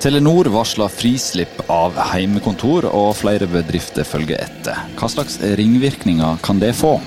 [0.00, 4.82] Telenor varsler frislipp av heimekontor, og flere bedrifter følger etter.
[4.98, 6.98] Hva slags ringvirkninger kan det få?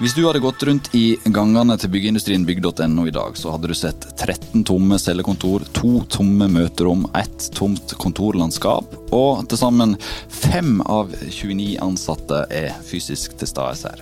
[0.00, 3.74] Hvis du hadde gått rundt i gangene til byggeindustrien bygg.no i dag, så hadde du
[3.76, 9.92] sett 13 tomme cellekontor, to tomme møterom, ett tomt kontorlandskap, og til sammen
[10.32, 14.00] fem av 29 ansatte er fysisk til stede her.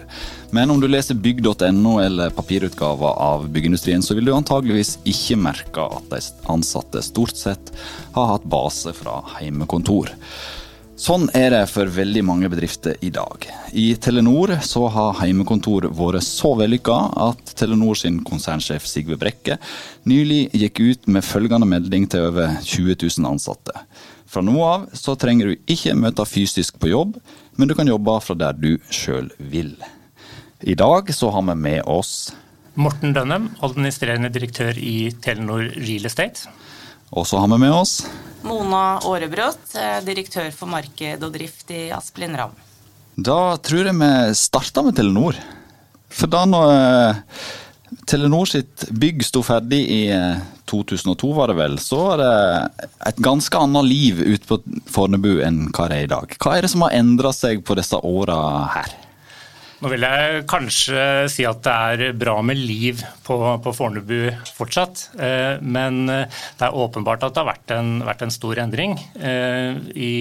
[0.55, 5.89] Men om du leser bygg.no eller papirutgaver av byggeindustrien, så vil du antageligvis ikke merke
[5.99, 6.23] at de
[6.55, 7.75] ansatte stort sett
[8.15, 10.15] har hatt base fra heimekontor.
[10.99, 13.45] Sånn er det for veldig mange bedrifter i dag.
[13.71, 19.61] I Telenor så har heimekontor vært så vellykka at Telenor sin konsernsjef Sigve Brekke
[20.11, 23.77] nylig gikk ut med følgende melding til over 20 000 ansatte.
[24.27, 27.15] Fra nå av så trenger du ikke møte fysisk på jobb,
[27.55, 29.77] men du kan jobbe fra der du sjøl vil.
[30.67, 32.33] I dag så har vi med oss
[32.75, 36.51] Morten Dønnem, administrerende direktør i Telenor Real Estate.
[37.15, 38.01] Og så har vi med oss
[38.47, 39.75] Mona Aarebrot,
[40.07, 42.55] direktør for marked og drift i Asplin Ram.
[43.19, 45.39] Da tror jeg vi starter med Telenor.
[46.09, 47.19] For da når eh,
[48.07, 50.03] Telenor sitt bygg sto ferdig i
[50.69, 54.61] 2002, var det vel, så var det et ganske annet liv ute på
[54.93, 56.35] Fornebu enn hva det er i dag.
[56.39, 58.39] Hva er det som har endra seg på disse åra
[58.77, 58.95] her?
[59.79, 64.27] Nå vil jeg kanskje si at det er bra med liv på, på Fornebu
[64.57, 65.05] fortsatt.
[65.23, 68.97] Eh, men det er åpenbart at det har vært en, vært en stor endring.
[69.15, 70.15] Eh, I,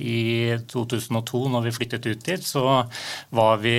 [0.00, 0.22] I,
[0.72, 2.86] 2002, når vi flyttet ut dit, så
[3.36, 3.74] var vi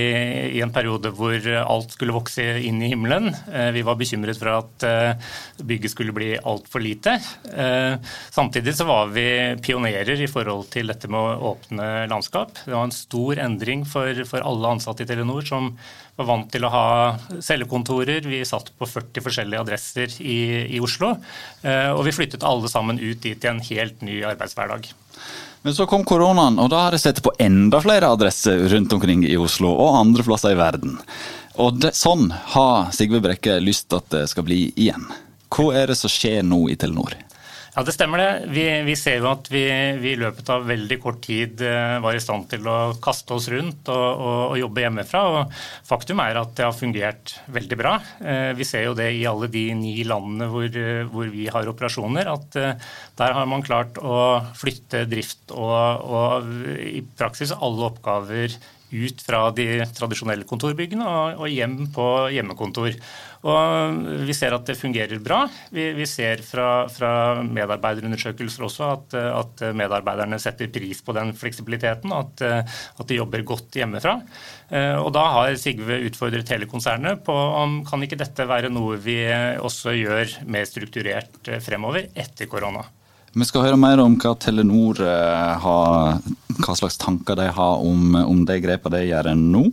[0.53, 3.31] i en periode hvor alt skulle vokse inn i himmelen.
[3.49, 4.87] Eh, vi var bekymret for at
[5.65, 7.15] bygget skulle bli altfor lite.
[8.33, 9.25] Samtidig så var vi
[9.63, 12.61] pionerer i forhold til dette med å åpne landskap.
[12.67, 15.71] Det var en stor endring for, for alle ansatte i Telenor Telenor som
[16.15, 16.87] var vant til å ha
[17.41, 18.21] cellekontorer.
[18.27, 21.15] Vi satt på 40 forskjellige adresser i, i Oslo.
[21.63, 24.91] Eh, og vi flyttet alle sammen ut dit i en helt ny arbeidshverdag.
[25.63, 29.23] Men så kom koronaen, og da har jeg sett på enda flere adresser rundt omkring
[29.23, 30.97] i Oslo og andre plasser i verden.
[31.63, 35.07] Og det, sånn har Sigve Brekke lyst til at det skal bli igjen.
[35.53, 37.15] Hva er det som skjer nå i Telenor?
[37.73, 38.51] Ja, Det stemmer det.
[38.53, 42.21] Vi, vi ser jo at vi, i løpet av veldig kort tid eh, var i
[42.21, 45.21] stand til å kaste oss rundt og, og, og, jobbe hjemmefra.
[45.25, 45.55] og
[45.89, 47.95] Faktum er at det har fungert veldig bra.
[48.21, 50.69] Eh, vi ser jo det i alle de ni landene hvor,
[51.15, 54.21] hvor vi har operasjoner, at eh, der har man klart å
[54.59, 58.53] flytte drift og, og i praksis alle oppgaver
[58.93, 61.05] ut fra de tradisjonelle kontorbyggene
[61.35, 62.95] og, hjem på hjemmekontor.
[63.43, 65.41] Og vi ser at det fungerer bra.
[65.73, 67.11] Vi, vi ser fra, fra,
[67.43, 73.75] medarbeiderundersøkelser også at, at, medarbeiderne setter pris på den fleksibiliteten, at, at de jobber godt
[73.81, 74.15] hjemmefra.
[75.03, 79.19] Og da har Sigve utfordret hele konsernet på om kan ikke dette være noe vi
[79.59, 82.87] også gjør mer strukturert fremover etter korona.
[83.33, 86.17] Vi skal høre mer om hva Telenor eh, har,
[86.53, 89.63] hva slags tanker de har om, om de grepene de gjør nå.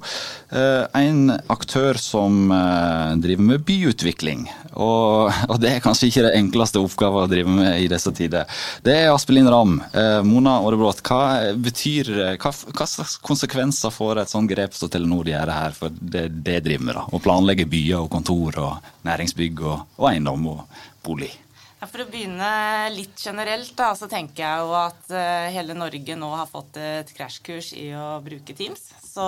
[0.49, 6.33] Eh, en aktør som eh, driver med byutvikling, og, og, det er kanskje ikke det
[6.39, 8.49] enkleste oppgaven å drive med i disse tider.
[8.87, 9.77] Det er Aspelin Ramm.
[10.25, 11.21] Mona Aarebrot, hva
[11.53, 16.57] hva, hva, slags konsekvenser får et sånt grep som Telenor gjør her for det de
[16.65, 16.97] driver med?
[16.97, 21.35] da, Å planlegge byer og kontor og næringsbygg og, og eiendom og bolig?
[21.81, 22.47] For å begynne
[22.93, 27.09] litt generelt, da, så tenker jeg jo at uh, hele Norge nå har fått et
[27.17, 28.91] krasjkurs i å bruke Teams.
[29.01, 29.25] Så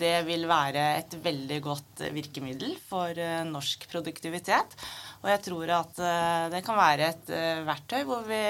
[0.00, 4.74] det vil være et veldig godt virkemiddel for uh, norsk produktivitet.
[5.22, 7.34] Og jeg tror at uh, det kan være et
[7.70, 8.42] verktøy hvor vi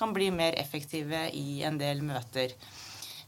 [0.00, 2.58] kan bli mer effektive i en del møter.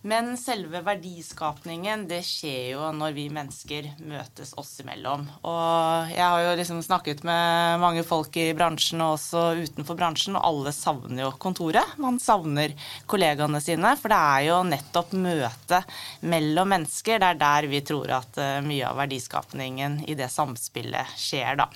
[0.02, 5.28] Men selve verdiskapningen, det skjer jo når vi mennesker møtes oss imellom.
[5.46, 10.34] Og jeg har jo liksom snakket med mange folk i bransjen og også utenfor bransjen,
[10.38, 11.94] og alle savner jo kontoret.
[12.02, 12.74] Man savner
[13.06, 15.94] kollegaene sine, for det er jo nettopp møtet
[16.26, 17.22] mellom mennesker.
[17.22, 21.70] Det er der vi tror at eh, mye av verdiskapningen i det samspillet skjer, da.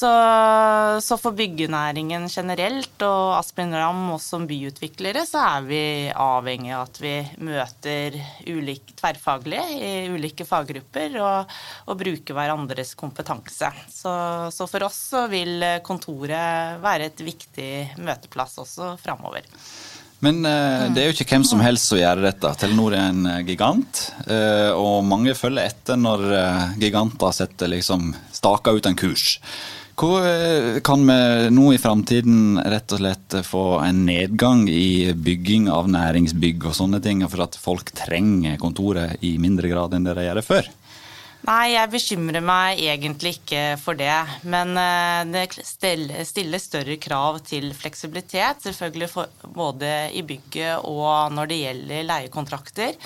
[0.00, 0.10] Så,
[1.04, 6.86] så, for byggenæringen generelt og Aspen Ramm også som byutviklere, så er vi avhengig av
[6.86, 7.12] at vi
[7.44, 8.16] møter
[8.48, 11.52] ulike tverrfaglige i ulike faggrupper og,
[11.84, 13.68] og bruker hverandres kompetanse.
[13.92, 14.14] Så,
[14.56, 19.44] så, for oss så vil kontoret være et viktig møteplass også framover.
[20.24, 22.54] Men eh, det er jo ikke hvem som helst som gjør dette.
[22.60, 26.24] Telenor er en eh, gigant, eh, og mange følger etter når
[26.80, 29.36] giganter setter liksom staker ut en kurs.
[30.00, 35.68] Hvor eh, kan vi nå i framtiden rett og slett få en nedgang i bygging
[35.68, 40.16] av næringsbygg og sånne ting, for at folk trenger kontoret i mindre grad enn det
[40.16, 40.70] de gjør før?
[41.40, 44.16] Nei, jeg bekymrer meg egentlig ikke for det.
[44.48, 51.60] Men eh, det stiller større krav til fleksibilitet, selvfølgelig både i bygget og når det
[51.62, 52.96] gjelder leiekontrakter.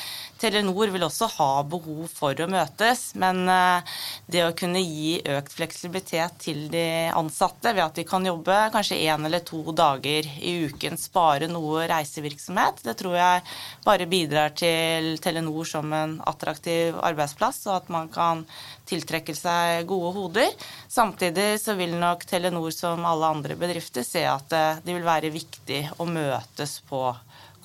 [0.44, 3.94] Telenor vil også ha behov for å møtes, men eh,
[4.28, 8.98] det å kunne gi økt fleksibilitet til de ansatte ved at de kan jobbe kanskje
[9.06, 13.44] én eller to dager i uken, spare noe reisevirksomhet, det tror jeg
[13.86, 18.44] bare bidrar til Telenor som en attraktiv arbeidsplass, og at man kan
[18.84, 20.68] tiltrekke seg gode hoder.
[20.92, 25.32] Samtidig så vil nok Telenor som alle andre bedrifter se at eh, det vil være
[25.32, 27.06] viktig å møtes på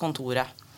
[0.00, 0.69] kontoret.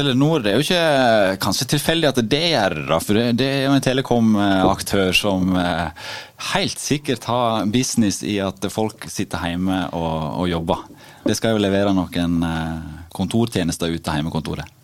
[0.00, 3.74] Telenor det er jo ikke kanskje tilfeldig at det gjør det, for det er jo
[3.76, 6.08] en telekom-aktør som eh,
[6.54, 10.86] helt sikkert har business i at folk sitter hjemme og, og jobber.
[11.26, 14.79] Det skal jo levere noen eh, kontortjenester ut til hjemmekontoret.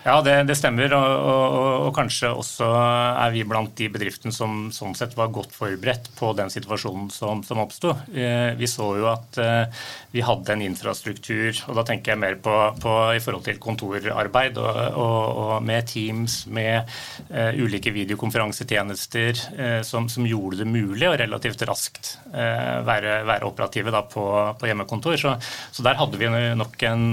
[0.00, 0.94] Ja, det, det stemmer.
[0.96, 5.52] Og, og, og, kanskje også er vi blant de bedriftene som sånn sett var godt
[5.52, 7.92] forberedt på den situasjonen som, som oppsto.
[8.14, 9.82] Eh, vi så jo at eh,
[10.14, 14.56] vi hadde en infrastruktur, og da tenker jeg mer på, på i forhold til kontorarbeid
[14.58, 16.88] og, og med Teams, med
[17.30, 23.46] uh, ulike videokonferansetjenester uh, som, som, gjorde det mulig å relativt raskt uh, være, være,
[23.46, 24.24] operative da, på,
[24.58, 25.18] på hjemmekontor.
[25.20, 25.36] Så,
[25.70, 27.06] så, der hadde vi nok en,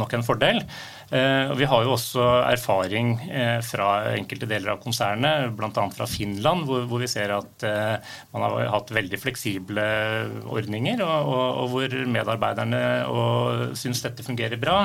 [0.00, 0.64] nok en fordel.
[1.10, 5.86] Eh, vi har jo også erfaring eh, fra enkelte deler av konsernet, bl.a.
[5.90, 9.86] fra Finland, hvor vi ser at eh, man har hatt veldig fleksible
[10.46, 12.80] ordninger, og hvor medarbeiderne
[13.78, 14.84] syns dette fungerer bra.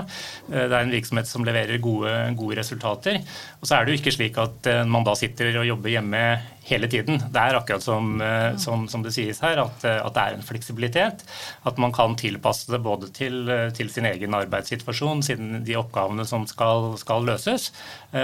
[0.49, 3.21] Det er en virksomhet som leverer gode, gode resultater.
[3.61, 6.23] Og så er det jo ikke slik at man da sitter og jobber hjemme
[6.65, 7.19] hele tiden.
[7.21, 8.15] Det er akkurat som,
[8.61, 11.25] som, som det sies her, at, at, det er en fleksibilitet.
[11.69, 13.43] At man kan tilpasse det både til,
[13.77, 17.71] til sin egen arbeidssituasjon, siden de oppgavene som skal, skal løses.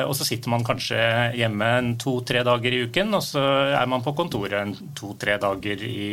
[0.08, 1.02] Og så sitter man kanskje
[1.36, 3.44] hjemme to-tre dager i uken, og så
[3.76, 6.12] er man på kontoret to-tre dager i,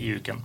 [0.00, 0.42] i uken.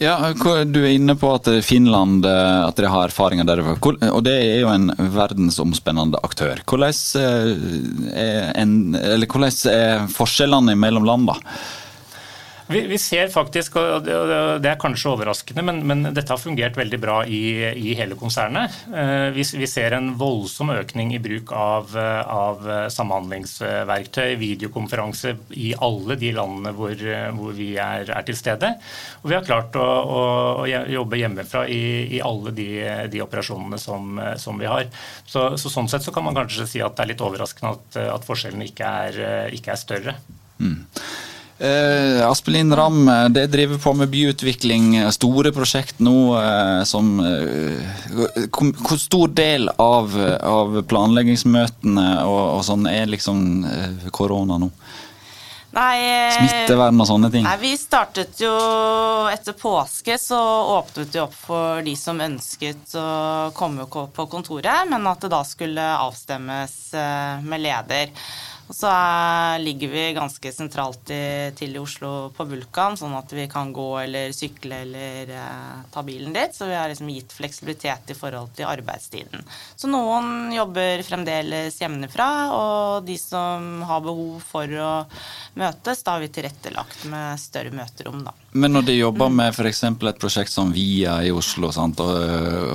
[0.00, 0.32] Ja,
[0.64, 3.76] Du er inne på at Finland at de har erfaringer derfra.
[4.08, 6.62] Og det er jo en verdensomspennende aktør.
[6.64, 11.36] Hvordan eh, er, en, hvordan er forskjellene mellom landene?
[12.70, 17.00] Vi, vi, ser faktisk, og det er kanskje overraskende, men, men dette har fungert veldig
[17.02, 18.76] bra i, i hele konsernet.
[18.94, 22.62] Eh, vi, vi, ser en voldsom økning i bruk av, av
[22.94, 26.94] samhandlingsverktøy, videokonferanse i alle de landene hvor,
[27.36, 28.72] hvor vi er, er, til stede.
[29.24, 30.24] Og vi har klart å, å,
[30.62, 31.82] å jobbe hjemmefra i,
[32.18, 32.70] i alle de,
[33.10, 34.86] de operasjonene som, som, vi har.
[35.24, 38.04] Så, så, Sånn sett så kan man kanskje si at det er litt overraskende at,
[38.20, 39.24] at forskjellene ikke er,
[39.58, 40.20] ikke er større.
[40.60, 40.84] Mm.
[41.60, 47.20] Eh, Aspelin Ramm, eh, det driver på med byutvikling, eh, store prosjekt nå eh, som
[47.20, 54.70] eh, Hvor stor del av, av planleggingsmøtene og, og, sånn er liksom eh, korona nå?
[55.76, 57.44] Nei, Smittevern og sånne ting?
[57.44, 58.54] Nei, Vi startet jo
[59.28, 60.40] etter påske, så
[60.78, 63.10] åpnet vi opp for de som ønsket å
[63.54, 66.78] komme på kontoret, men at det da skulle avstemmes
[67.44, 68.10] med leder.
[68.70, 73.32] Og så er, ligger vi ganske sentralt i, til i Oslo på Vulkan, sånn at
[73.34, 76.54] vi kan gå eller sykle eller eh, ta bilen dit.
[76.54, 79.42] Så vi har liksom gitt fleksibilitet i forhold til arbeidstiden.
[79.74, 84.94] Så noen jobber fremdeles hjemmefra, og de som har behov for å
[85.58, 88.38] møtes, da har vi tilrettelagt med større møterom, da.
[88.54, 89.88] Men når de jobber med f.eks.
[89.90, 92.14] et prosjekt som Via i Oslo, sant, og,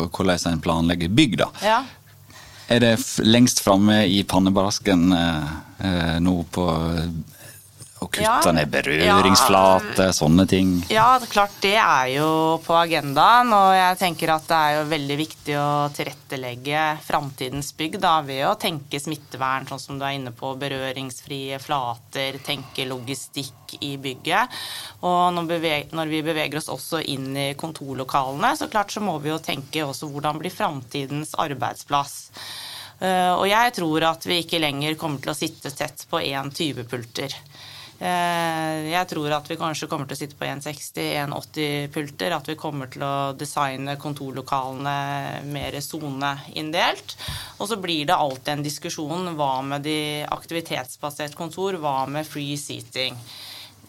[0.04, 1.54] og hvordan en planlegger bygg, da.
[1.64, 1.86] Ja.
[2.68, 5.50] Er det lengst framme i pannebrasken eh,
[5.86, 6.66] eh, nå på
[8.06, 10.74] å kutte ja, ned berøringsflate, ja, sånne ting?
[10.94, 12.30] Ja, klart det er jo
[12.66, 13.52] på agendaen.
[13.56, 18.46] Og jeg tenker at det er jo veldig viktig å tilrettelegge framtidens bygg da, ved
[18.50, 20.54] å tenke smittevern, sånn som du er inne på.
[20.62, 24.62] Berøringsfrie flater, tenke logistikk i bygget.
[25.06, 29.42] Og når, vi beveger oss også inn i kontorlokalene, så klart så må vi jo
[29.44, 32.16] tenke også hvordan blir framtidens arbeidsplass.
[33.04, 36.52] Eh, og jeg tror at vi ikke lenger kommer til å sitte tett på én
[36.56, 37.34] type pulter.
[37.96, 42.36] Eh, jeg tror at vi kanskje kommer til å sitte på 160-180 pulter.
[42.36, 47.16] At vi kommer til å designe kontorlokalene mer soneinndelt.
[47.60, 49.98] Og så blir det alltid en diskusjon hva med de
[50.28, 53.18] aktivitetsbasert kontor, hva med free seating.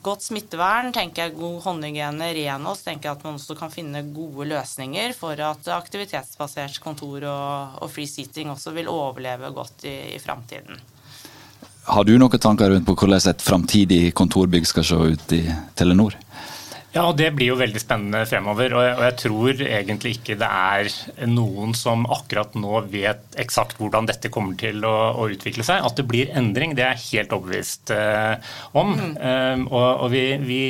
[0.06, 4.46] Godt smittevern, tenker jeg god håndhygiene, renhold, tenker jeg at man også kan finne gode
[4.52, 10.20] løsninger for at aktivitetsbasert kontor og, og free seating også vil overleve godt i, i
[10.22, 10.78] framtiden.
[11.86, 15.44] Har du noen tanker rundt på hvordan et framtidig kontorbygg skal se ut i
[15.78, 16.16] Telenor?
[16.96, 18.72] Ja, og Det blir jo veldig spennende fremover.
[18.78, 20.88] Og jeg, tror egentlig ikke det er
[21.28, 25.84] noen som akkurat nå vet eksakt hvordan dette kommer til å, å utvikle seg.
[25.84, 28.40] At det blir endring, det er jeg helt overbevist uh,
[28.72, 28.94] om.
[28.96, 29.12] Mm.
[29.20, 30.62] Um, og, og vi, vi,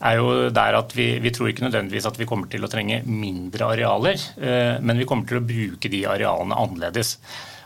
[0.00, 3.02] er jo der at vi, vi, tror ikke nødvendigvis at vi kommer til å trenge
[3.10, 7.16] mindre arealer, uh, men vi kommer til å bruke de arealene annerledes.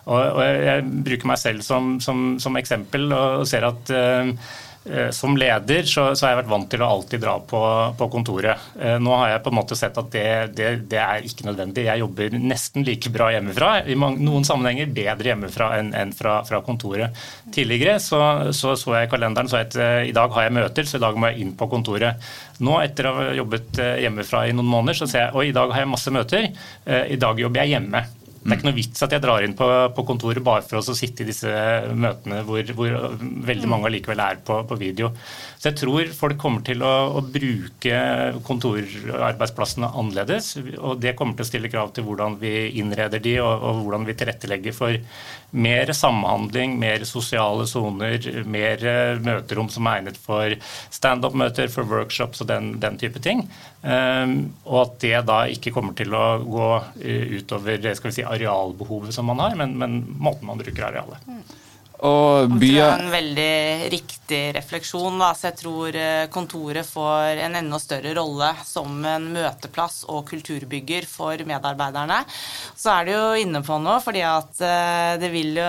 [0.04, 4.32] Og, og jeg, jeg, bruker meg selv som, som, som eksempel og ser at uh,
[5.16, 7.60] som leder så, så, har jeg vært vant til å alltid dra på,
[7.96, 8.66] på, kontoret.
[8.76, 10.26] Eh, nå har jeg på en måte sett at det,
[10.58, 11.86] det, det, er ikke nødvendig.
[11.88, 16.60] Jeg jobber nesten like bra hjemmefra, i noen sammenhenger bedre hjemmefra enn, enn fra, fra,
[16.66, 17.16] kontoret.
[17.54, 18.20] Tidligere så,
[18.56, 21.04] så, så jeg i kalenderen så at eh, i dag har jeg møter, så i
[21.06, 22.28] dag må jeg inn på kontoret.
[22.64, 25.72] Nå etter å ha jobbet hjemmefra i noen måneder, så ser jeg at i dag
[25.72, 26.52] har jeg masse møter.
[26.86, 28.04] I dag jobber jeg hjemme.
[28.44, 30.96] Det er ikke noe vits at jeg drar inn på, på kontoret bare for å
[30.96, 31.48] sitte i disse
[31.96, 32.96] møtene hvor, hvor
[33.48, 35.08] veldig mange allikevel er på, på, video.
[35.56, 38.02] Så jeg tror folk kommer til å, å, bruke
[38.44, 40.50] kontorarbeidsplassene annerledes.
[40.76, 44.04] Og det kommer til å stille krav til hvordan vi innreder de, og, og hvordan
[44.10, 45.00] vi tilrettelegger for
[45.54, 48.84] mer samhandling, mer sosiale soner, mer
[49.24, 50.52] møterom som er egnet for
[50.92, 53.46] standup-møter, for workshops og den, den type ting.
[53.84, 58.24] Um, og at det da ikke kommer til å gå uh, utover skal vi si,
[58.34, 61.28] arealbehovet som man har, men, men måten man bruker arealet.
[61.28, 61.42] Mm.
[62.02, 65.18] Og tror Det er en veldig riktig refleksjon.
[65.20, 65.30] Da.
[65.38, 71.06] Så jeg tror eh, kontoret får en enda større rolle som en møteplass og kulturbygger
[71.06, 72.18] for medarbeiderne.
[72.74, 75.68] Så er det jo inne på noe, fordi at eh, det vil jo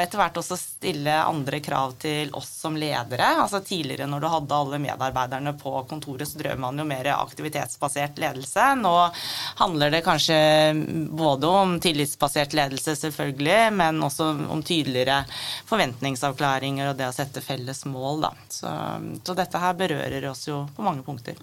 [0.00, 3.34] etter hvert også stille andre krav til oss som ledere.
[3.36, 8.16] Altså Tidligere når du hadde alle medarbeiderne på kontoret, så drev man jo mer aktivitetsbasert
[8.22, 8.70] ledelse.
[8.80, 8.94] Nå
[9.60, 10.40] handler det kanskje
[11.12, 15.22] både om tillitsbasert ledelse, selvfølgelig, men også om tydeligere
[15.66, 18.26] forventningsavklaringer og det å sette felles mål.
[18.26, 18.32] Da.
[18.52, 18.72] Så,
[19.26, 21.38] så dette her berører oss jo på mange punkter.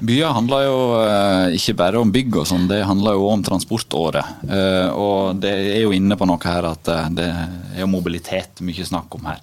[0.00, 4.42] Byer handler jo eh, ikke bare om bygg og sånn, det handler jo om transportåret.
[4.48, 7.28] Eh, og det er jo inne på noe her at eh, det
[7.76, 9.40] er mobilitet mye snakk om her.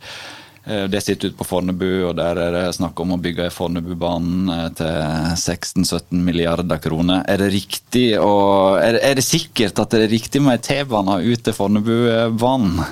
[0.70, 4.92] Det sitter ute på Fornebu, og der er det snakk om å bygge Fornebubanen til
[5.34, 7.24] 16-17 milliarder kroner.
[7.26, 11.58] Er det riktig og er, det sikkert at det er riktig med T-bane ut til
[11.58, 12.84] Fornebubanen?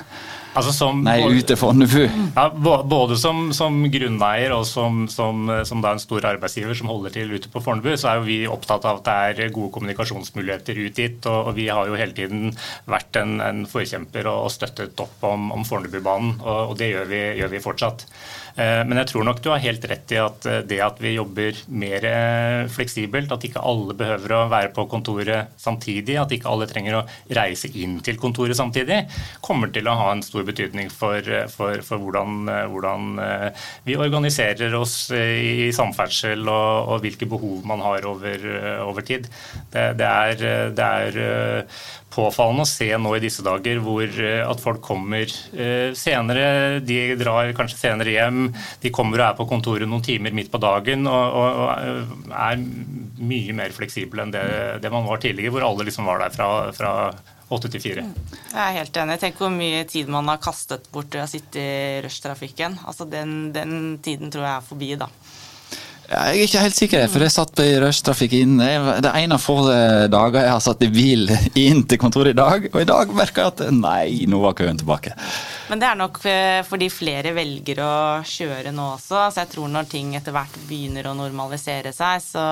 [0.56, 2.06] Altså som, Nei, ute til Fornebu.
[2.34, 7.34] Ja, både som, som grunneier og som, som, som en stor arbeidsgiver som holder til
[7.34, 11.30] ute på Fornebu, så er vi opptatt av at det er gode kommunikasjonsmuligheter ut dit.
[11.30, 12.52] Og, og vi har jo hele tiden
[12.88, 17.08] vært en, en forkjemper og, og støttet opp om, om Fornebubanen, og, og det gjør
[17.12, 18.06] vi, gjør vi fortsatt.
[18.58, 21.14] Eh, men jeg tror nok du har helt rett i at eh, det at vi
[21.14, 26.50] jobber mer eh, fleksibelt, at ikke alle behøver å være på kontoret samtidig, at ikke
[26.50, 27.04] alle trenger å
[27.38, 29.04] reise inn til kontoret samtidig,
[29.44, 31.22] kommer til å ha en stor betydning for,
[31.52, 33.06] for, for hvordan, hvordan,
[33.86, 38.44] vi organiserer oss i samferdsel og, og hvilke behov man har over,
[38.84, 39.28] over tid.
[39.72, 41.20] Det, det, er, det er
[42.12, 46.80] påfallende å se nå i disse dager hvor eh, at folk kommer eh, senere.
[46.84, 48.44] De drar kanskje senere hjem.
[48.82, 52.14] De kommer og er på kontoret noen timer midt på dagen og, og, eh,
[52.48, 52.62] er
[53.18, 54.44] mye mer fleksible enn det,
[54.82, 56.92] det, man var tidligere, hvor alle liksom var der fra, fra
[57.48, 58.04] 8 til 4.
[58.52, 59.18] Jeg er helt enig.
[59.22, 62.80] Tenk hvor mye tid man har kastet bort ved å sitte i rushtrafikken.
[62.88, 65.08] Altså den, den tiden tror jeg er forbi, da.
[66.08, 68.54] Jeg er ikke helt sikker, for jeg satt i rushtrafikk inn.
[68.56, 71.28] Det er en av få eh, dager jeg har satt i bil
[71.66, 74.80] inn til kontoret i dag, og i dag merka jeg at nei, nå var køen
[74.80, 75.12] tilbake.
[75.68, 77.92] Men det er nok eh, fordi flere velger å
[78.24, 79.26] kjøre nå også.
[79.32, 82.44] Så jeg tror når ting etter hvert begynner å normalisere seg, så,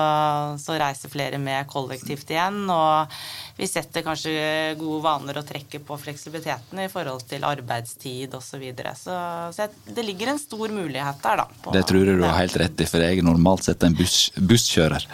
[0.61, 2.63] så reiser flere med kollektivt igjen.
[2.69, 3.17] Og
[3.57, 4.33] vi setter kanskje
[4.77, 8.45] gode vaner og trekker på fleksibiliteten i forhold til arbeidstid osv.
[8.47, 8.93] Så, videre.
[8.97, 9.15] så
[9.53, 11.73] Så det ligger en stor mulighet der, da.
[11.73, 14.31] det tror jeg du har helt rett i, for jeg er normalt sett en buss,
[14.37, 15.05] busskjører.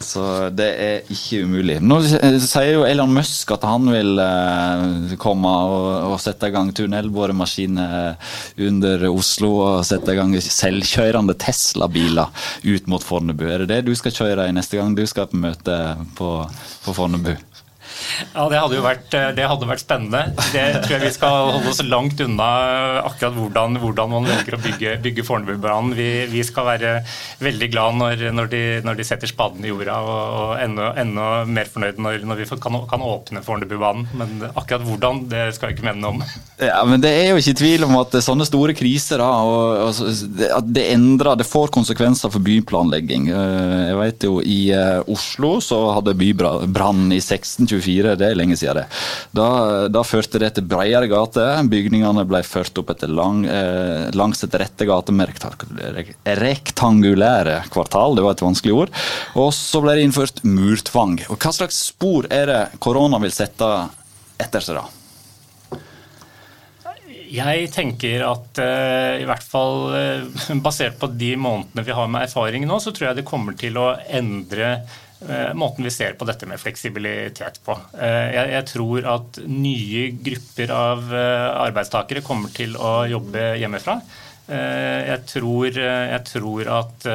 [0.00, 0.22] Så
[0.54, 1.78] det er ikke umulig.
[1.82, 6.70] Nå sier jo Elon Musk at han vil eh, komme og, og sette i gang
[7.38, 8.16] tunnelboremaskiner
[8.58, 12.28] under Oslo og sette i gang selvkjørende Tesla-biler
[12.64, 13.46] ut mot Fornebu.
[13.48, 16.48] Er det det du skal kjøre i neste gang du skal på møte på,
[16.84, 17.34] på Fornebu?
[18.34, 20.22] Ja, det hadde jo vært, eh, hadde vært spennende.
[20.52, 22.48] Det tror jeg vi skal holde oss langt unna
[23.04, 25.94] akkurat hvordan, hvordan man velger å bygge, bygge Fornebubanen.
[25.98, 26.92] Vi, vi, skal være
[27.42, 31.28] veldig glad når, når, de, når de, setter spaden i jorda, og, og enda, enda,
[31.48, 34.08] mer fornøyd når, når vi kan, kan åpne Fornebubanen.
[34.18, 36.24] Men akkurat hvordan, det skal jeg ikke mene noe om.
[36.62, 40.48] Ja, men Det er jo ikke tvil om at sånne store kriser da, og, og,
[40.58, 43.30] at det endrer, det får konsekvenser for byplanlegging.
[43.32, 48.38] Eh, jeg vet jo I eh, Oslo så hadde bybrann i 1624 1994, det er
[48.38, 48.86] lenge siden det.
[49.36, 49.48] Da,
[49.92, 51.62] da førte det til bredere gater.
[51.70, 55.32] Bygningene ble ført opp etter lang, eh, langs et rette gate med
[56.24, 58.94] rektangulære kvartal, det var et vanskelig ord.
[59.38, 61.18] Og så ble det innført murtvang.
[61.28, 63.72] Og hva slags spor er det korona vil sette
[64.38, 64.86] etter seg da?
[67.28, 72.24] Jeg tenker at uh, i hvert fall uh, basert på de månedene vi har med
[72.24, 74.78] erfaring nå, så tror jeg det kommer til å endre
[75.58, 77.74] måten vi ser på dette med fleksibilitet på.
[77.98, 83.96] Jeg, jeg, tror at nye grupper av arbeidstakere kommer til å jobbe hjemmefra.
[84.48, 87.08] Jeg tror, jeg tror at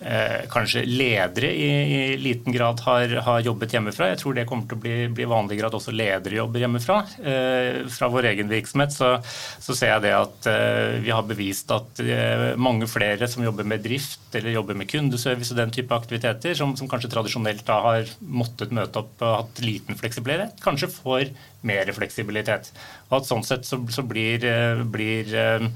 [0.00, 4.10] eh, kanskje ledere i, i liten grad har, har, jobbet hjemmefra.
[4.12, 6.98] Jeg tror det kommer til å bli, bli vanligere at også ledere jobber hjemmefra.
[7.18, 11.72] Eh, fra vår egen virksomhet så, så ser jeg det at eh, vi har bevist
[11.74, 15.96] at eh, mange flere som jobber med drift eller jobber med kundeservice og den type
[15.96, 20.92] aktiviteter, som, som kanskje tradisjonelt da har måttet møte opp og hatt liten fleksibilitet, kanskje
[20.92, 21.32] får
[21.66, 22.70] mer fleksibilitet.
[23.08, 25.68] Og at sånn sett så, så blir, eh, blir Eh,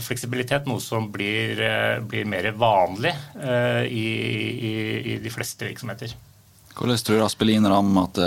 [0.00, 4.06] fleksibilitet, noe som blir, eh, blir mer vanlig eh, i,
[4.70, 4.74] i,
[5.14, 6.14] i, de fleste virksomheter.
[6.78, 8.20] Hvordan tror Aspelin Ramm at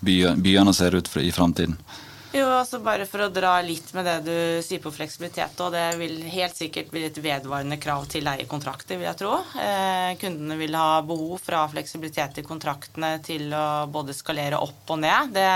[0.00, 1.74] byene ser ut i framtiden?
[2.28, 5.56] Jo, altså Bare for å dra litt med det du sier på fleksibilitet.
[5.64, 9.30] og Det vil helt sikkert bli et vedvarende krav til leiekontrakter, vil jeg tro.
[9.56, 15.00] Eh, kundene vil ha behov fra fleksibilitet i kontraktene til å både skalere opp og
[15.06, 15.32] ned.
[15.38, 15.46] Det,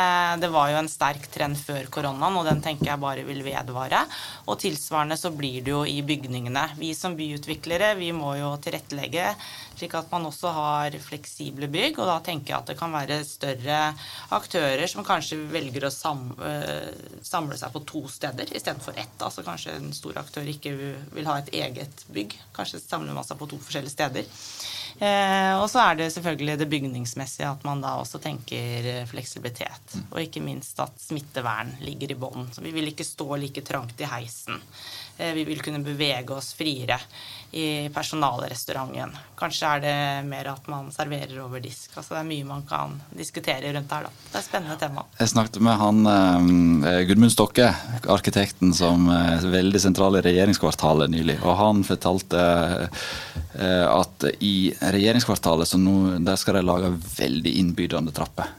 [0.41, 4.07] det, var jo en sterk trend før koronaen, og den tenker jeg bare vil vedvare.
[4.49, 6.71] Og tilsvarende så blir det jo i bygningene.
[6.81, 9.35] Vi som byutviklere vi må jo tilrettelegge
[9.83, 11.99] slik at man også har fleksible bygg.
[11.99, 13.81] Og da tenker jeg at det kan være større
[14.37, 15.93] aktører som kanskje velger å
[16.47, 16.93] eh,
[17.27, 19.19] samle seg på to steder istedenfor ett.
[19.19, 22.39] Altså kanskje en stor aktør ikke vil ha et eget bygg.
[22.55, 24.31] Kanskje samler man seg på to forskjellige steder.
[24.99, 29.99] Eh, og så er det selvfølgelig det bygningsmessige, at man da også tenker fleksibilitet.
[30.11, 32.51] Og ikke minst at smittevern ligger i bånn.
[32.53, 34.61] Så vi vil ikke stå like trangt i heisen.
[35.19, 36.97] Eh, vi vil kunne bevege oss friere
[37.53, 39.13] i personalrestauranten.
[39.37, 41.91] Kanskje er det mer at man serverer over disk.
[41.97, 44.09] Altså det er mye man kan diskutere rundt her.
[44.09, 44.13] da.
[44.25, 45.05] Det er et spennende tema.
[45.19, 46.07] Jeg snakket med han
[46.89, 47.69] eh, Gudmund Stokke,
[48.09, 51.39] arkitekten som er veldig sentral i regjeringskvartalet nylig.
[51.45, 52.43] Og han fortalte
[52.89, 55.95] eh, at i regjeringskvartalet så nå,
[56.27, 58.51] der skal de lage veldig innbydende trapper.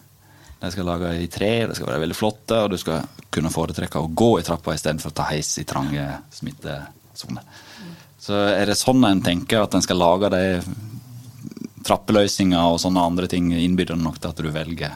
[0.64, 4.00] De skal lage i tre, de skal være veldig flotte, og du skal kunne foretrekke
[4.00, 7.44] å gå i trappa istedenfor å ta heis i trange smittesoner.
[8.24, 10.44] Så er det sånn en tenker at en skal lage de
[11.84, 14.94] trappeløsninger og sånne andre ting innbyr nok til at du velger,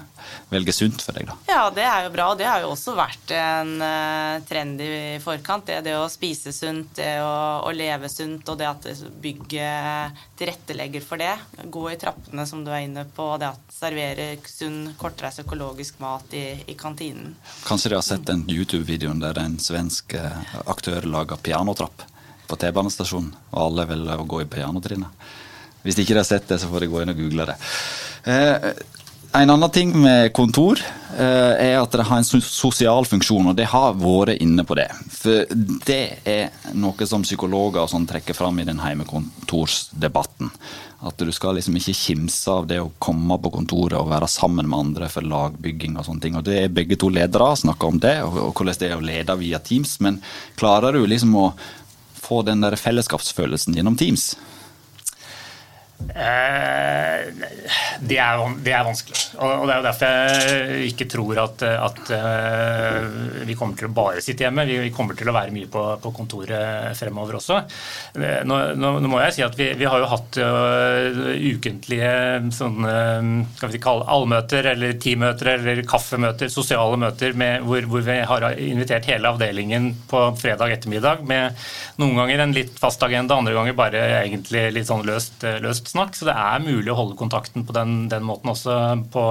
[0.52, 1.36] velger, sunt for deg, da.
[1.50, 2.30] Ja, det er jo bra.
[2.32, 5.68] Og det har jo også vært en uh, trend i forkant.
[5.68, 7.34] Det, det, å spise sunt, det å,
[7.68, 8.88] å, leve sunt, og det at
[9.24, 11.34] bygget tilrettelegger for det.
[11.64, 13.30] Gå i trappene, som du er inne på.
[13.42, 17.36] Det at servere sunn, kortreist økologisk mat i, i, kantinen.
[17.68, 22.06] Kanskje dere har sett den YouTube-videoen der en svensk eh, aktør lager pianotrapp
[22.48, 25.28] på T-banestasjonen, og alle vil gå i pianotrinnet.
[25.86, 27.58] Hvis ikke de har sett det, så får de gå inn og google det.
[28.28, 28.72] Eh,
[29.38, 30.80] en annen ting med kontor
[31.18, 34.88] eh, er at det har en sosial funksjon, og det har vært inne på det.
[35.14, 35.44] For
[35.86, 40.52] det er noe som psykologer og sånn trekker fram i den heimekontorsdebatten.
[41.06, 44.70] At du skal liksom ikke kimse av det å komme på kontoret og være sammen
[44.72, 46.40] med andre for lagbygging og sånne ting.
[46.40, 49.38] Og det er begge to ledere snakker om det, og hvordan det er å lede
[49.44, 50.00] via Teams.
[50.02, 50.22] Men
[50.58, 51.52] klarer du liksom å
[52.18, 54.32] få den der fellesskapsfølelsen gjennom Teams?
[55.98, 57.26] Eh,
[58.00, 59.24] det er, det er, vanskelig.
[59.44, 63.08] Og Det er jo derfor jeg ikke tror at, at eh,
[63.50, 64.66] vi kommer til å bare sitte hjemme.
[64.70, 67.60] Vi kommer til å være mye på, på kontoret fremover også.
[68.18, 72.14] Eh, nå, nå, nå, må jeg si at vi, vi har jo hatt ukentlige
[72.54, 72.94] sånne
[73.58, 78.48] skal vi kalle allmøter eller teammøter eller kaffemøter, sosiale møter med, hvor, hvor, vi har
[78.62, 81.58] invitert hele avdelingen på fredag ettermiddag med
[82.00, 86.16] noen ganger en litt fast agenda, andre ganger bare egentlig litt sånn løst, løst snakk,
[86.18, 88.78] så det er mulig å holde kontakten på den, den måten også
[89.14, 89.26] på,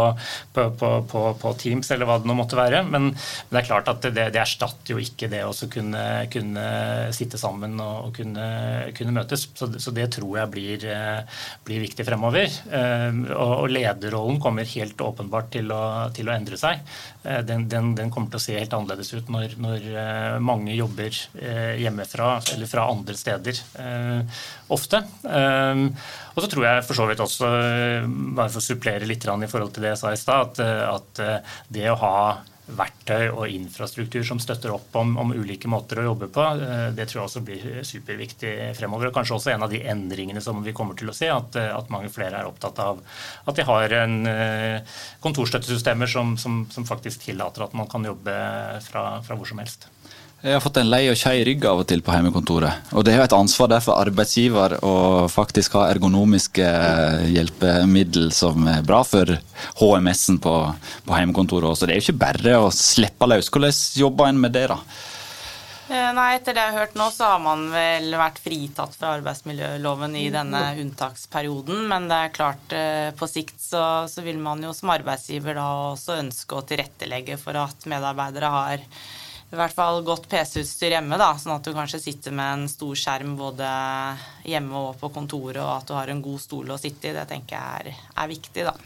[0.57, 2.83] på, på, på, Teams eller hva det nå måtte være.
[2.88, 6.66] Men, men det er klart at det, det, erstatter jo ikke det å kunne, kunne,
[7.16, 8.47] sitte sammen og, og kunne,
[8.97, 9.49] kunne, møtes.
[9.57, 10.87] Så, så, det tror jeg blir,
[11.66, 12.47] blir viktig fremover.
[12.47, 15.83] Eh, og, og, lederrollen kommer helt åpenbart til å,
[16.16, 16.83] til å endre seg.
[17.25, 20.77] Eh, den, den, den, kommer til å se helt annerledes ut når, når eh, mange
[20.77, 21.14] jobber
[21.81, 23.59] hjemmefra eller fra andre steder
[24.73, 25.01] ofte.
[26.37, 27.53] Og så tror jeg for så vidt også,
[28.37, 31.73] bare for å supplere litt i forhold til det jeg sa i stad, at, at
[31.73, 32.19] det å ha
[32.67, 36.43] verktøy og infrastruktur som støtter opp om, om, ulike måter å jobbe på.
[36.67, 39.09] Eh, det tror jeg også blir superviktig fremover.
[39.09, 41.93] og Kanskje også en av de endringene som vi kommer til å se, at, at
[41.95, 43.03] mange flere er opptatt av
[43.47, 44.17] at de har en
[45.23, 48.35] kontorstøttesystemer som, som, som faktisk tillater at man kan jobbe
[48.89, 49.87] fra, fra hvor som helst.
[50.47, 52.93] Jeg har fått en lei og kjei rygg av og til på hjemmekontoret.
[52.95, 54.93] Og det er jo et ansvar der for arbeidsgiver å
[55.27, 56.69] faktisk ha ergonomiske
[57.33, 59.33] hjelpemiddel som er bra for
[59.81, 60.55] HMS-en på,
[61.03, 61.75] på hjemmekontoret.
[61.75, 63.51] Så det er jo ikke bare å slippe løs.
[63.51, 64.79] Hvordan jobber en med det, da?
[65.87, 69.17] Eh, nei, etter det jeg har hørt nå, så har man vel vært fritatt fra
[69.19, 71.89] arbeidsmiljøloven i denne unntaksperioden.
[71.91, 75.69] Men det er klart, eh, på sikt så, så vil man jo som arbeidsgiver da
[75.91, 78.91] også ønske å tilrettelegge for at medarbeidere har
[79.57, 82.99] i hvert fall godt PC-utstyr hjemme, da, sånn at du kanskje sitter med en stor
[82.99, 83.69] skjerm både
[84.45, 87.14] hjemme og på kontoret, og at du har en god stol å sitte i.
[87.16, 88.77] Det tenker jeg er, er viktig, da.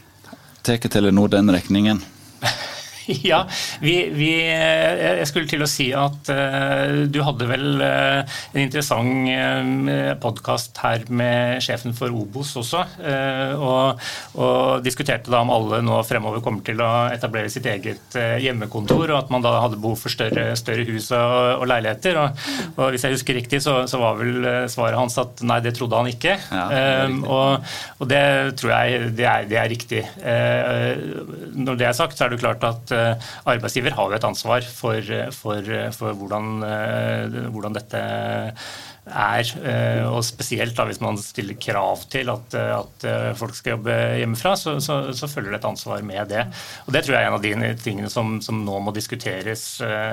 [0.61, 1.99] Tar Telenor den regningen?
[3.31, 3.43] Ja,
[3.81, 8.21] vi, vi, jeg skulle til å si at uh, du hadde vel uh,
[8.53, 12.83] en interessant uh, podkast her med sjefen for Obos også,
[13.61, 14.01] og,
[14.35, 19.17] og, diskuterte da om alle nå fremover kommer til å etablere sitt eget hjemmekontor, og
[19.17, 22.19] at man da hadde behov for større, større hus og, og leiligheter.
[22.21, 22.41] Og,
[22.75, 25.99] og, hvis jeg husker riktig, så, så, var vel svaret hans at nei, det trodde
[25.99, 26.37] han ikke.
[26.51, 28.23] Ja, det og, det
[28.59, 30.03] tror jeg det er, det er riktig.
[30.21, 34.65] når det er sagt, så er det klart at Eh, arbeidsgiver har jo et ansvar
[34.65, 39.51] for, for, for hvordan, eh, hvordan, dette er.
[39.65, 43.05] Eh, og spesielt da hvis man stiller krav til at, at
[43.39, 46.45] folk skal jobbe hjemmefra, så, så, så, følger det et ansvar med det.
[46.85, 49.65] Og Det tror jeg er en av de tingene som, som nå må diskuteres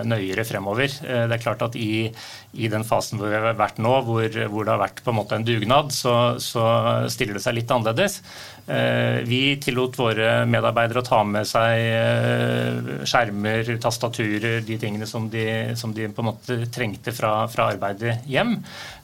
[0.08, 0.92] nøyere fremover.
[1.02, 2.08] Det er klart at i,
[2.54, 5.20] i den fasen hvor vi har vært nå, hvor, hvor, det har vært på en
[5.20, 6.64] måte en dugnad, så, så
[7.12, 8.22] stiller det seg litt annerledes.
[8.68, 15.30] Eh, vi tillot våre medarbeidere å ta med seg eh, skjermer, tastaturer, de tingene som
[15.32, 15.46] de,
[15.78, 18.58] som de på en måte trengte fra, fra, arbeidet hjem.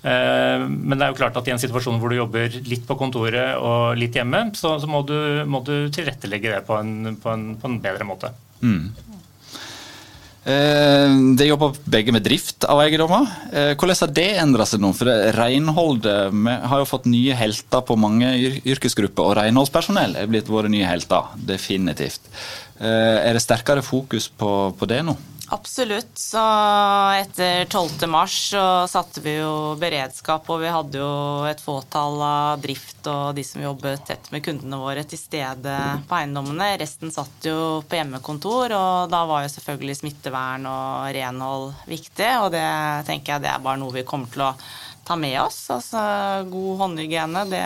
[0.04, 2.98] Eh, men det er jo klart at i en situasjon hvor du jobber litt på
[3.00, 5.16] kontoret og litt hjemme, så, så må, du,
[5.48, 8.34] må, du, tilrettelegge det på en, på en, på en bedre måte.
[8.60, 8.92] Mm.
[10.44, 13.30] Eh, de jobber begge med drift av eiendommer.
[13.48, 14.90] Eh, hvordan har det endra seg nå?
[14.92, 18.28] For Renholdet Vi har jo fått nye helter på mange
[18.60, 21.32] yrkesgrupper, og renholdspersonell er blitt våre nye helter.
[21.48, 22.28] Definitivt.
[22.76, 25.16] Eh, er det sterkere fokus på, på det nå?
[25.54, 26.18] Absolutt.
[26.18, 26.40] Så
[27.14, 28.08] etter 12.
[28.10, 33.36] mars så satte vi jo beredskap, og vi hadde jo et fåtall av drift og
[33.36, 35.76] de som jobbet tett med kundene våre til stede
[36.08, 36.72] på eiendommene.
[36.82, 42.32] Resten satt jo på hjemmekontor, og da var jo selvfølgelig smittevern og renhold viktig.
[42.42, 42.66] Og det
[43.06, 44.56] tenker jeg det er bare noe vi kommer til å
[45.06, 45.60] ta med oss.
[45.70, 46.02] Altså
[46.50, 47.64] god håndhygiene, det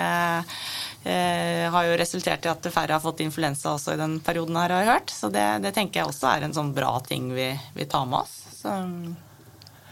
[1.08, 4.84] har jo resultert i at færre har fått influensa også i den perioden her, har
[4.84, 5.14] jeg hørt.
[5.14, 8.22] Så det, det tenker jeg også er en sånn bra ting vi, vi tar med
[8.24, 8.36] oss.
[8.58, 8.74] Så,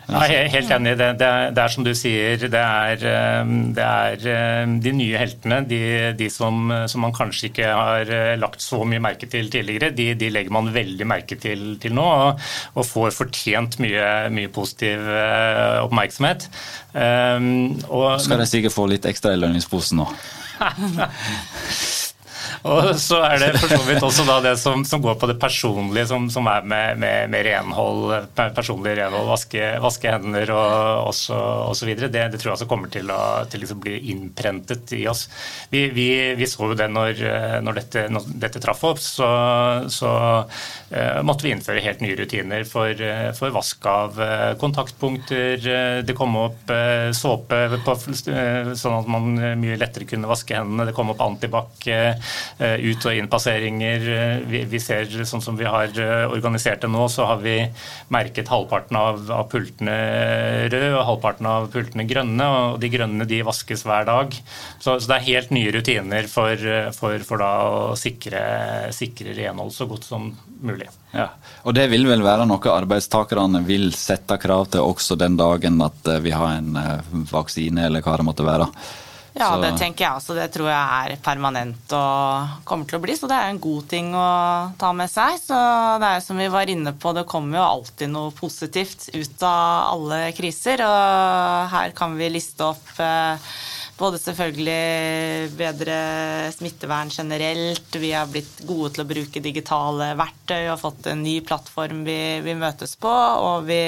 [0.06, 0.92] jeg er helt enig.
[1.00, 4.92] Det, det, er, det er som du sier, det er, eh, det er eh, de
[4.94, 5.58] nye heltene.
[5.66, 5.80] De,
[6.18, 10.12] de som, som, man kanskje ikke har eh, lagt så mye merke til tidligere, de,
[10.18, 12.06] de legger man veldig merke til, til nå.
[12.06, 15.02] Og, og, får fortjent mye, mye positiv
[15.82, 16.46] oppmerksomhet.
[16.94, 20.06] Um, og, Skal de sikkert få litt ekstra i lønningsposen nå?
[20.58, 22.05] ハハハ。
[22.66, 26.08] Og så er det for så vidt også da det som, som går på det personlige,
[26.10, 31.92] som, som er med, med, med, renhold, personlig renhold, vaske, vaske hender og osv.
[31.96, 35.26] Det, det tror jeg også kommer til å til liksom bli innprentet i oss.
[35.70, 37.22] Vi, vi, vi så jo det når,
[37.64, 39.28] når, dette, når dette, traff opp, så,
[39.92, 43.02] så uh, måtte vi innføre helt nye rutiner for,
[43.38, 45.68] for vask av uh, kontaktpunkter.
[46.06, 50.88] Det kom opp uh, såpe på, sånn at man mye lettere kunne vaske hendene.
[50.88, 51.86] Det kom opp antibac
[52.58, 54.06] ut- og innpasseringer.
[54.16, 57.58] Eh, vi, vi, ser sånn som vi har eh, organisert det nå, så har vi
[58.12, 59.96] merket halvparten av, av pultene
[60.72, 62.46] røde og halvparten av pultene grønne.
[62.46, 64.36] og De grønne de vaskes hver dag.
[64.78, 67.54] Så, så det er helt nye rutiner for, for, for å
[67.98, 68.42] sikre,
[68.94, 70.30] sikre renhold så godt som
[70.62, 70.88] mulig.
[71.16, 71.30] Ja,
[71.64, 76.08] og Det vil vel være noe arbeidstakerne vil sette krav til også den dagen at
[76.22, 76.76] vi har en
[77.30, 78.68] vaksine, eller hva det måtte være?
[79.36, 79.60] Ja, så.
[79.60, 80.36] det tenker jeg også.
[80.36, 83.16] Det tror jeg er permanent og kommer til å bli.
[83.18, 84.28] Så det er en god ting å
[84.80, 85.36] ta med seg.
[85.42, 85.60] Så
[86.02, 89.92] det er som vi var inne på, det kommer jo alltid noe positivt ut av
[89.92, 90.82] alle kriser.
[90.86, 93.52] Og her kan vi liste opp eh,
[93.98, 95.96] både selvfølgelig bedre
[96.52, 101.38] smittevern generelt, vi har blitt gode til å bruke digitale verktøy og fått en ny
[101.46, 103.80] plattform vi, vi møtes på, og vi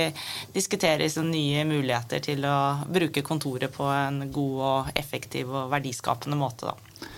[0.54, 6.40] diskuterer så nye muligheter til å bruke kontoret på en god og effektiv og verdiskapende
[6.40, 6.72] måte.
[6.72, 7.08] Da.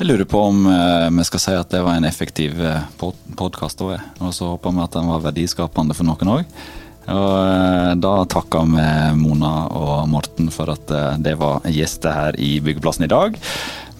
[0.00, 2.56] Jeg lurer på om vi skal si at det var en effektiv
[2.96, 3.82] podkast.
[3.84, 6.54] Og så håper vi at den var verdiskapende for noen òg.
[7.08, 8.86] Og da takker vi
[9.18, 13.38] Mona og Morten for at det var gjester her i Byggeplassen i dag.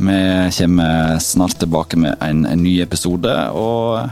[0.01, 0.19] Vi
[0.59, 4.09] kommer snart tilbake med en ny episode, og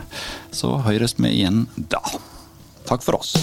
[0.53, 2.03] så høres vi igjen da.
[2.89, 3.37] Takk for oss.